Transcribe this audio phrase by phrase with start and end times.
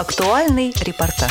[0.00, 1.30] Актуальный репортаж.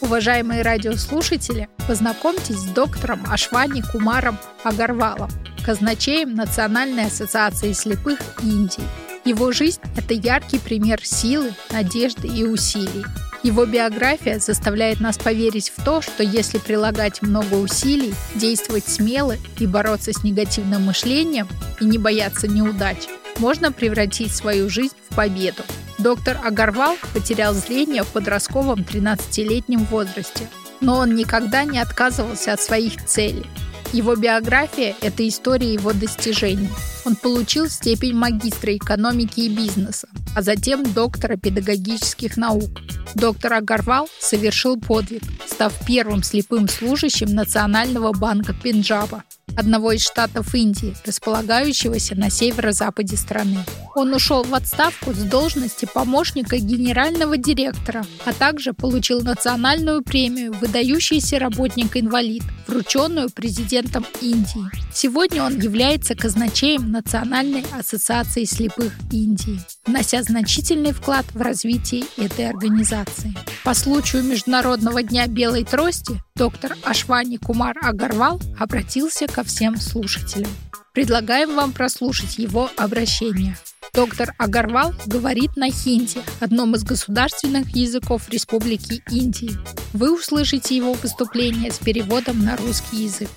[0.00, 5.30] Уважаемые радиослушатели, познакомьтесь с доктором Ашвани Кумаром Агарвалом,
[5.64, 8.82] казначеем Национальной ассоциации слепых Индии.
[9.24, 13.04] Его жизнь– это яркий пример силы, надежды и усилий.
[13.44, 19.68] Его биография заставляет нас поверить в то, что если прилагать много усилий, действовать смело и
[19.68, 21.46] бороться с негативным мышлением
[21.80, 22.96] и не бояться неудач,
[23.38, 25.62] можно превратить свою жизнь победу.
[25.98, 30.46] Доктор Агарвал потерял зрение в подростковом 13-летнем возрасте,
[30.80, 33.46] но он никогда не отказывался от своих целей.
[33.92, 36.68] Его биография– это история его достижений.
[37.04, 42.80] Он получил степень магистра экономики и бизнеса, а затем доктора педагогических наук.
[43.14, 49.22] Доктор Агарвал совершил подвиг, став первым слепым служащим Национального банка Пенджаба,
[49.56, 53.64] одного из штатов Индии, располагающегося на северо-западе страны.
[53.96, 61.38] Он ушел в отставку с должности помощника генерального директора, а также получил национальную премию «Выдающийся
[61.38, 64.70] работник-инвалид», врученную президентом Индии.
[64.92, 73.34] Сегодня он является казначеем Национальной ассоциации слепых Индии, внося значительный вклад в развитие этой организации.
[73.64, 80.50] По случаю Международного дня белой трости доктор Ашвани Кумар Агарвал обратился ко всем слушателям.
[80.92, 83.56] Предлагаем вам прослушать его обращение.
[83.94, 89.52] Доктор Агарвал говорит на хинди, одном из государственных языков Республики Индии.
[89.92, 93.30] Вы услышите его выступление с переводом на русский язык.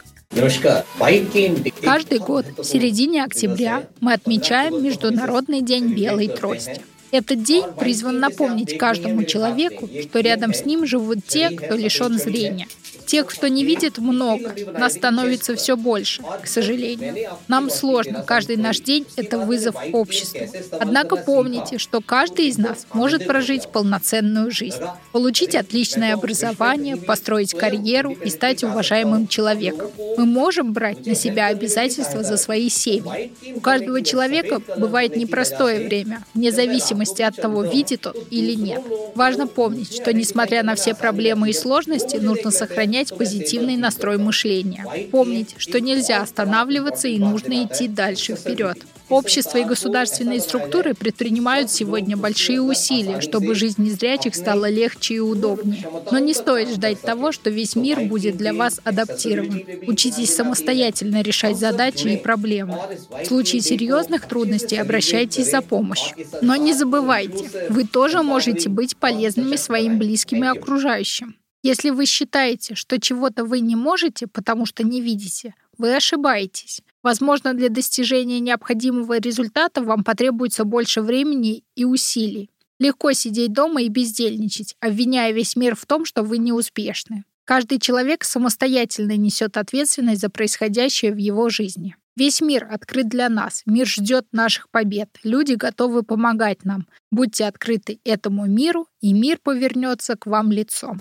[1.82, 6.82] Каждый год в середине октября мы отмечаем Международный день белой трости.
[7.12, 12.68] Этот день призван напомнить каждому человеку, что рядом с ним живут те, кто лишен зрения.
[13.10, 14.54] Тех, кто не видит, много.
[14.78, 17.16] Нас становится все больше, к сожалению.
[17.48, 18.22] Нам сложно.
[18.22, 20.42] Каждый наш день— это вызов обществу.
[20.80, 24.84] Однако помните, что каждый из нас может прожить полноценную жизнь.
[25.12, 29.90] Получить отличное образование, построить карьеру и стать уважаемым человеком.
[30.16, 33.32] Мы можем брать на себя обязательства за свои семьи.
[33.56, 38.84] У каждого человека бывает непростое время, вне зависимости от того, видит он или нет.
[39.16, 44.86] Важно помнить, что несмотря на все проблемы и сложности, нужно сохранять сохранять позитивный настрой мышления.
[45.12, 48.78] Помнить, что нельзя останавливаться и нужно идти дальше вперед.
[49.10, 55.84] Общество и государственные структуры предпринимают сегодня большие усилия, чтобы жизнь незрячих стала легче и удобнее.
[56.12, 59.64] Но не стоит ждать того, что весь мир будет для вас адаптирован.
[59.88, 62.78] Учитесь самостоятельно решать задачи и проблемы.
[63.24, 66.16] В случае серьезных трудностей обращайтесь за помощью.
[66.44, 71.36] Но не забывайте, вы тоже можете быть полезными своим близким и окружающим.
[71.62, 76.82] Если вы считаете, что чего-то вы не можете, потому что не видите, вы ошибаетесь.
[77.04, 82.50] Возможно, для достижения необходимого результата вам потребуется больше времени и усилий.
[82.80, 87.26] Легко сидеть дома и бездельничать, обвиняя весь мир в том, что вы неуспешны.
[87.44, 91.96] Каждый человек самостоятельно несет ответственность за происходящее в его жизни.
[92.16, 93.64] Весь мир открыт для нас.
[93.66, 95.10] Мир ждет наших побед.
[95.24, 96.86] Люди готовы помогать нам.
[97.12, 101.00] Будьте открыты этому миру, и мир повернется к вам лицом.